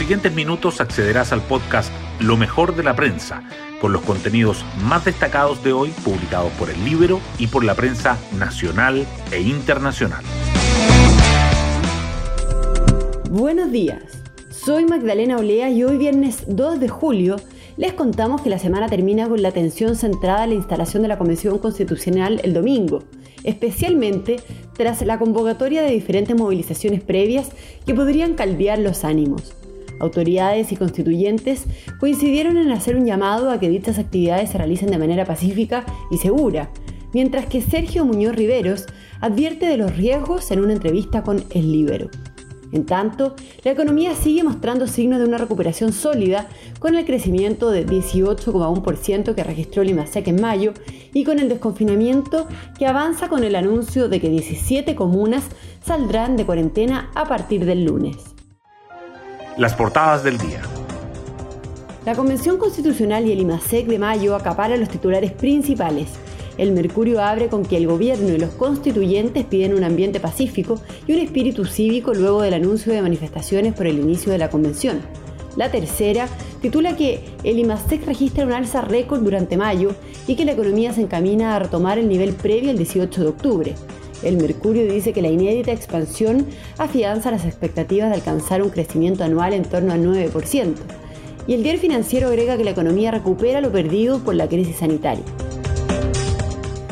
[0.00, 3.42] siguientes minutos accederás al podcast Lo mejor de la prensa,
[3.82, 8.16] con los contenidos más destacados de hoy publicados por el Libro y por la prensa
[8.38, 10.24] nacional e internacional.
[13.30, 14.02] Buenos días,
[14.48, 17.36] soy Magdalena Olea y hoy viernes 2 de julio
[17.76, 21.18] les contamos que la semana termina con la atención centrada en la instalación de la
[21.18, 23.04] Convención Constitucional el domingo,
[23.44, 24.38] especialmente
[24.78, 27.50] tras la convocatoria de diferentes movilizaciones previas
[27.84, 29.59] que podrían caldear los ánimos.
[30.00, 31.66] Autoridades y constituyentes
[32.00, 36.16] coincidieron en hacer un llamado a que dichas actividades se realicen de manera pacífica y
[36.16, 36.70] segura,
[37.12, 38.86] mientras que Sergio Muñoz Riveros
[39.20, 42.08] advierte de los riesgos en una entrevista con El Libero.
[42.72, 47.84] En tanto, la economía sigue mostrando signos de una recuperación sólida con el crecimiento de
[47.84, 50.72] 18,1% que registró el IMASEC en mayo
[51.12, 52.46] y con el desconfinamiento
[52.78, 55.44] que avanza con el anuncio de que 17 comunas
[55.84, 58.39] saldrán de cuarentena a partir del lunes.
[59.56, 60.62] Las portadas del día.
[62.06, 66.08] La Convención Constitucional y el IMASEC de mayo acaparan los titulares principales
[66.60, 71.14] el Mercurio abre con que el gobierno y los constituyentes piden un ambiente pacífico y
[71.14, 75.00] un espíritu cívico luego del anuncio de manifestaciones por el inicio de la convención.
[75.56, 76.28] La tercera
[76.60, 79.94] titula que el IMASEC registra un alza récord durante mayo
[80.26, 83.74] y que la economía se encamina a retomar el nivel previo al 18 de octubre.
[84.22, 89.54] El Mercurio dice que la inédita expansión afianza las expectativas de alcanzar un crecimiento anual
[89.54, 90.74] en torno al 9%.
[91.46, 95.24] Y el diario financiero agrega que la economía recupera lo perdido por la crisis sanitaria.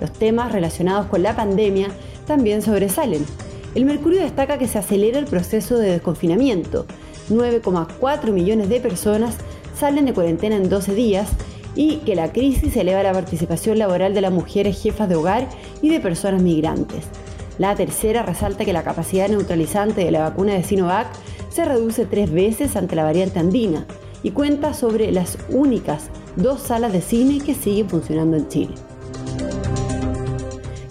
[0.00, 1.88] Los temas relacionados con la pandemia
[2.26, 3.26] también sobresalen.
[3.74, 6.86] El Mercurio destaca que se acelera el proceso de desconfinamiento.
[7.28, 9.36] 9,4 millones de personas
[9.78, 11.28] salen de cuarentena en 12 días
[11.74, 15.48] y que la crisis eleva la participación laboral de las mujeres jefas de hogar
[15.82, 17.04] y de personas migrantes.
[17.58, 21.08] La tercera resalta que la capacidad neutralizante de la vacuna de Sinovac
[21.50, 23.86] se reduce tres veces ante la variante andina
[24.22, 28.74] y cuenta sobre las únicas dos salas de cine que siguen funcionando en Chile.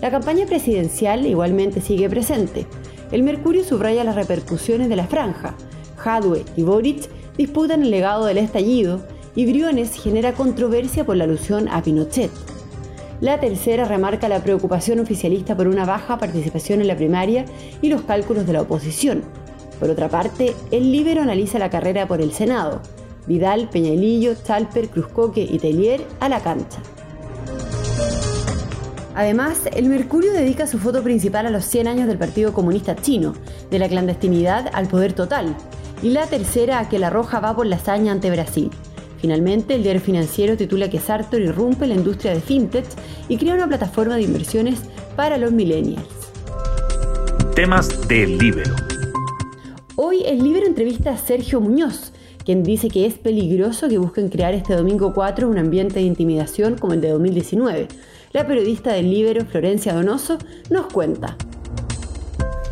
[0.00, 2.66] La campaña presidencial igualmente sigue presente.
[3.10, 5.54] El Mercurio subraya las repercusiones de la franja.
[5.96, 9.00] Jadwe y Boric disputan el legado del estallido
[9.38, 12.32] y Briones genera controversia por la alusión a Pinochet.
[13.20, 17.44] La tercera remarca la preocupación oficialista por una baja participación en la primaria
[17.80, 19.22] y los cálculos de la oposición.
[19.78, 22.80] Por otra parte, el Libero analiza la carrera por el Senado.
[23.28, 26.80] Vidal, Peñalillo, Chalper, Cruzcoque y Tellier a la cancha.
[29.14, 33.34] Además, el Mercurio dedica su foto principal a los 100 años del Partido Comunista Chino,
[33.70, 35.54] de la clandestinidad al poder total,
[36.02, 38.72] y la tercera a que la Roja va por la hazaña ante Brasil.
[39.20, 42.86] Finalmente, el diario financiero titula que Sartor irrumpe la industria de fintech
[43.28, 44.80] y crea una plataforma de inversiones
[45.16, 46.06] para los millennials.
[47.54, 48.74] Temas del Libero.
[49.96, 52.12] Hoy el Libero entrevista a Sergio Muñoz,
[52.44, 56.76] quien dice que es peligroso que busquen crear este domingo 4 un ambiente de intimidación
[56.76, 57.88] como el de 2019
[58.32, 60.38] la periodista del Libero, Florencia Donoso,
[60.70, 61.36] nos cuenta.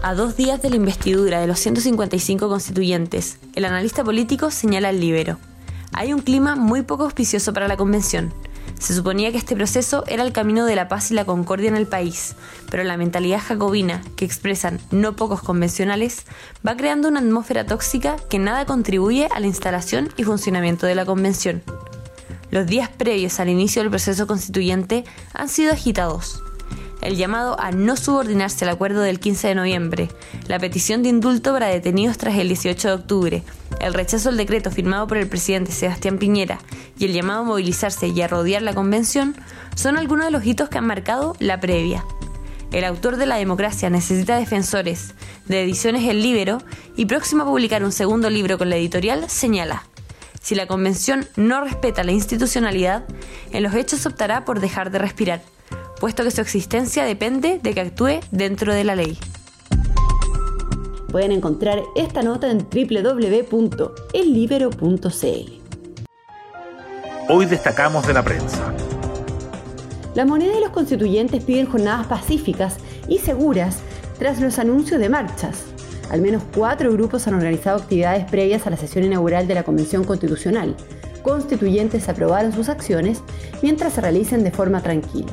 [0.03, 5.01] A dos días de la investidura de los 155 constituyentes, el analista político señala al
[5.01, 5.39] Libero.
[5.93, 8.33] Hay un clima muy poco auspicioso para la convención.
[8.79, 11.77] Se suponía que este proceso era el camino de la paz y la concordia en
[11.77, 12.37] el país,
[12.71, 16.27] pero la mentalidad jacobina que expresan no pocos convencionales
[16.67, 21.07] va creando una atmósfera tóxica que nada contribuye a la instalación y funcionamiento de la
[21.07, 21.63] convención.
[22.51, 26.43] Los días previos al inicio del proceso constituyente han sido agitados.
[27.01, 30.09] El llamado a no subordinarse al acuerdo del 15 de noviembre,
[30.49, 33.43] la petición de indulto para detenidos tras el 18 de octubre,
[33.87, 36.59] el rechazo al decreto firmado por el presidente Sebastián Piñera
[36.99, 39.37] y el llamado a movilizarse y a rodear la convención
[39.75, 42.05] son algunos de los hitos que han marcado la previa.
[42.73, 45.15] El autor de La democracia necesita defensores,
[45.47, 46.59] de Ediciones El Libero
[46.97, 49.85] y próximo a publicar un segundo libro con la editorial, señala.
[50.43, 53.05] Si la Convención no respeta la institucionalidad,
[53.53, 55.43] en los hechos optará por dejar de respirar,
[56.01, 59.19] puesto que su existencia depende de que actúe dentro de la ley.
[61.17, 63.71] Pueden encontrar esta nota en www.ellibero.cl.
[67.31, 68.75] Hoy destacamos de la prensa.
[70.15, 72.77] La moneda y los constituyentes piden jornadas pacíficas
[73.09, 73.79] y seguras
[74.19, 75.65] tras los anuncios de marchas.
[76.11, 80.05] Al menos cuatro grupos han organizado actividades previas a la sesión inaugural de la Convención
[80.05, 80.77] Constitucional.
[81.23, 83.23] Constituyentes aprobaron sus acciones
[83.63, 85.33] mientras se realicen de forma tranquila.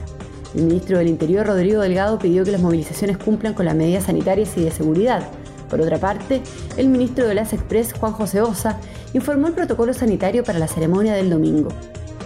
[0.56, 4.56] El ministro del Interior, Rodrigo Delgado, pidió que las movilizaciones cumplan con las medidas sanitarias
[4.56, 5.30] y de seguridad.
[5.70, 6.42] Por otra parte,
[6.78, 8.80] el ministro de las Express, Juan José Osa,
[9.14, 11.70] informó el protocolo sanitario para la ceremonia del domingo.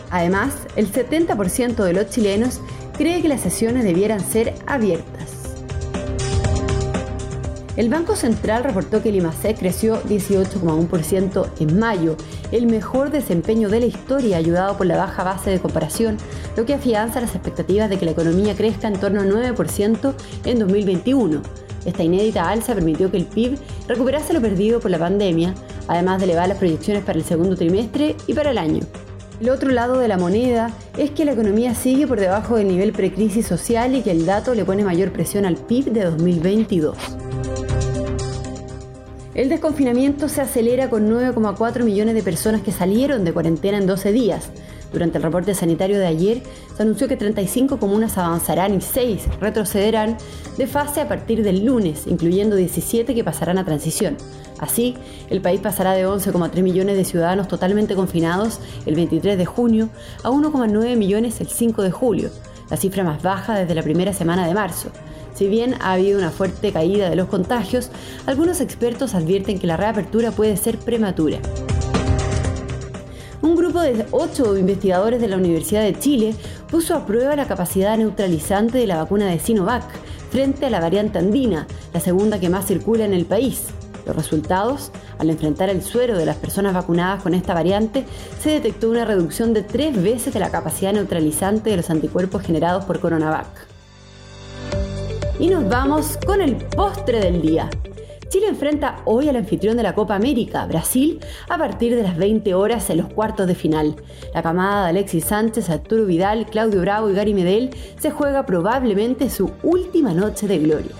[0.10, 2.62] Además, el 70% de los chilenos
[2.98, 5.38] cree que las sesiones debieran ser abiertas.
[7.78, 12.18] El Banco Central reportó que el IMASEC creció 18,1% en mayo,
[12.51, 16.18] el mejor desempeño de la historia ayudado por la baja base de comparación,
[16.56, 20.13] lo que afianza las expectativas de que la economía crezca en torno al 9%
[20.45, 21.44] en 2021.
[21.88, 23.57] Esta inédita alza permitió que el PIB
[23.88, 25.56] recuperase lo perdido por la pandemia,
[25.88, 28.81] además de elevar las proyecciones para el segundo trimestre y para el año.
[29.39, 32.92] El otro lado de la moneda es que la economía sigue por debajo del nivel
[32.92, 36.98] precrisis social y que el dato le pone mayor presión al PIB de 2022.
[39.33, 44.12] El desconfinamiento se acelera con 9,4 millones de personas que salieron de cuarentena en 12
[44.12, 44.50] días.
[44.92, 46.44] Durante el reporte sanitario de ayer,
[46.75, 50.18] se anunció que 35 comunas avanzarán y 6 retrocederán
[50.57, 54.18] de fase a partir del lunes, incluyendo 17 que pasarán a transición.
[54.60, 54.95] Así,
[55.30, 59.89] el país pasará de 11,3 millones de ciudadanos totalmente confinados el 23 de junio
[60.24, 62.30] a 1,9 millones el 5 de julio,
[62.69, 64.90] la cifra más baja desde la primera semana de marzo.
[65.36, 67.92] Si bien ha habido una fuerte caída de los contagios,
[68.25, 71.38] algunos expertos advierten que la reapertura puede ser prematura.
[73.48, 76.36] Un grupo de ocho investigadores de la Universidad de Chile
[76.70, 79.86] puso a prueba la capacidad neutralizante de la vacuna de Sinovac
[80.30, 83.68] frente a la variante andina, la segunda que más circula en el país.
[84.06, 88.04] Los resultados, al enfrentar el suero de las personas vacunadas con esta variante,
[88.44, 92.84] se detectó una reducción de tres veces de la capacidad neutralizante de los anticuerpos generados
[92.84, 93.48] por Coronavac.
[95.40, 97.70] Y nos vamos con el postre del día.
[98.30, 102.54] Chile enfrenta hoy al anfitrión de la Copa América, Brasil, a partir de las 20
[102.56, 103.96] horas en los cuartos de final.
[104.34, 107.70] La camada de Alexis Sánchez, Arturo Vidal, Claudio Bravo y Gary Medel
[108.00, 110.92] se juega probablemente su última noche de gloria.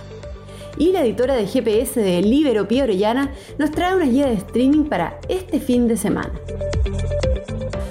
[0.78, 4.84] Y la editora de GPS de Libero Pía Orellana nos trae una guía de streaming
[4.84, 6.32] para este fin de semana.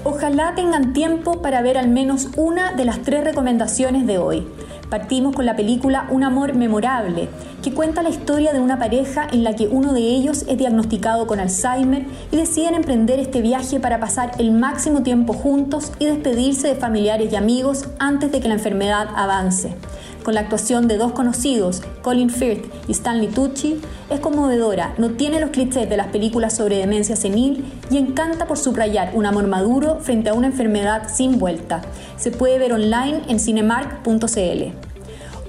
[0.02, 4.46] Ojalá tengan tiempo para ver al menos una de las tres recomendaciones de hoy.
[4.90, 7.28] Partimos con la película Un amor memorable,
[7.62, 11.26] que cuenta la historia de una pareja en la que uno de ellos es diagnosticado
[11.26, 16.68] con Alzheimer y deciden emprender este viaje para pasar el máximo tiempo juntos y despedirse
[16.68, 19.74] de familiares y amigos antes de que la enfermedad avance.
[20.22, 23.80] Con la actuación de dos conocidos, Colin Firth y Stanley Tucci,
[24.10, 28.58] es conmovedora, no tiene los clichés de las películas sobre demencia senil y encanta por
[28.58, 31.82] subrayar un amor maduro frente a una enfermedad sin vuelta.
[32.16, 34.88] Se puede ver online en cinemark.cl.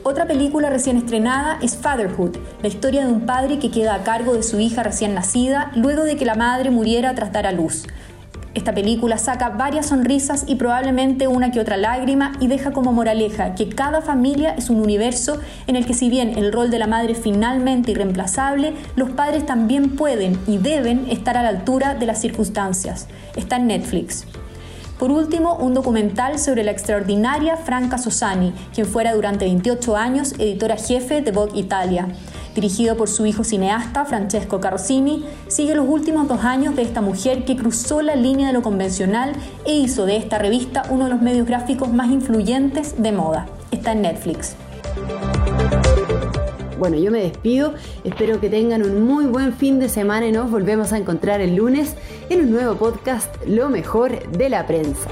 [0.04, 4.34] Otra película recién estrenada es Fatherhood, la historia de un padre que queda a cargo
[4.34, 7.86] de su hija recién nacida luego de que la madre muriera tras dar a luz.
[8.60, 13.56] Esta película saca varias sonrisas y probablemente una que otra lágrima y deja como moraleja
[13.56, 16.86] que cada familia es un universo en el que si bien el rol de la
[16.86, 22.06] madre es finalmente irreemplazable, los padres también pueden y deben estar a la altura de
[22.06, 23.08] las circunstancias.
[23.38, 24.26] Está en Netflix.
[24.98, 30.76] Por último, un documental sobre la extraordinaria Franca Sosani, quien fuera durante 28 años editora
[30.76, 32.10] jefe de Vogue Italia.
[32.60, 37.46] Dirigido por su hijo cineasta Francesco Carrosini, sigue los últimos dos años de esta mujer
[37.46, 39.32] que cruzó la línea de lo convencional
[39.66, 43.48] e hizo de esta revista uno de los medios gráficos más influyentes de moda.
[43.72, 44.58] Está en Netflix.
[46.78, 50.52] Bueno, yo me despido, espero que tengan un muy buen fin de semana y nos
[50.52, 51.96] volvemos a encontrar el lunes
[52.30, 55.08] en un nuevo podcast, Lo mejor de la prensa.